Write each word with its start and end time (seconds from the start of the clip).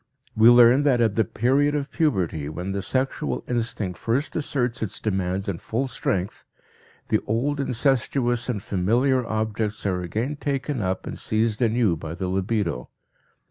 We 0.35 0.49
learn 0.49 0.81
that 0.81 0.99
at 0.99 1.13
the 1.13 1.23
period 1.23 1.75
of 1.75 1.91
puberty, 1.91 2.49
when 2.49 2.71
the 2.71 2.81
sexual 2.81 3.43
instinct 3.47 3.99
first 3.99 4.35
asserts 4.35 4.81
its 4.81 4.99
demands 4.99 5.47
in 5.47 5.59
full 5.59 5.85
strength, 5.85 6.43
the 7.09 7.19
old 7.27 7.59
incestuous 7.59 8.49
and 8.49 8.63
familiar 8.63 9.23
objects 9.23 9.85
are 9.85 10.01
again 10.01 10.37
taken 10.37 10.81
up 10.81 11.05
and 11.05 11.19
seized 11.19 11.61
anew 11.61 11.95
by 11.97 12.15
the 12.15 12.29
libido. 12.29 12.89